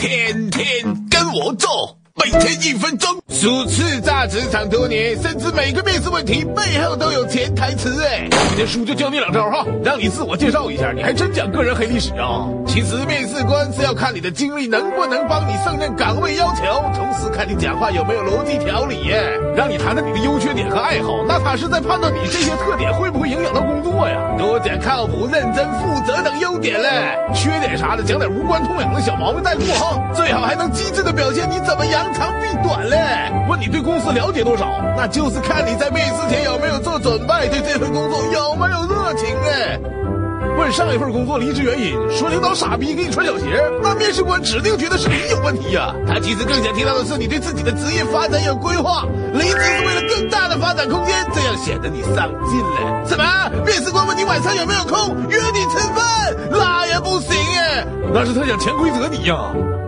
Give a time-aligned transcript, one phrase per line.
[0.00, 0.66] 天天
[1.10, 1.68] 跟我做，
[2.14, 3.20] 每天一分钟。
[3.38, 8.02] 主持在职场多年，甚至每个面试问题背后都有潜台词。
[8.02, 10.90] 哎，今天叔就教你两招哈，让你自我介绍一下。
[10.92, 12.48] 你还真讲个人黑历史啊？
[12.66, 16.62] 其实面试官是要看你的经历能不能帮你胜任岗位要求，
[16.96, 19.04] 同时看你讲话有没有逻辑条理。
[19.04, 24.16] 耶，让你谈谈你的优缺点和爱好，那他是在判断你这些特点会不会影响到工作呀。
[24.38, 26.19] 多讲靠谱、认真、负责
[26.60, 26.88] 点嘞，
[27.34, 29.98] 缺点啥的讲点无关痛痒的小毛病带过哈。
[30.14, 33.32] 最好还能机智的表现你怎么扬长避短嘞。
[33.48, 39.80] 问你对公司了解多少，那就是看你在面试前有没有做准备，对这份工作有没有热情哎。
[40.58, 45.94] 问上一份工作离职原因，说领导傻逼给你穿小鞋，那面试官指定觉得是你有问题呀。
[46.06, 53.06] 他其实更想听到的是你对自己的职业发展有规划，离职是为了更大的发展空间，这样显得你上进了。
[53.06, 53.24] 什么？
[53.64, 56.19] 面试官问你晚上有没有空，约你吃饭，
[58.12, 59.80] 那，是他想潜规则你呀。